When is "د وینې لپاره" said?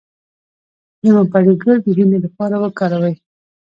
1.83-2.55